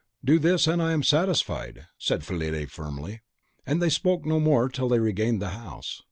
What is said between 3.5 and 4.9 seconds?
And they spoke no more till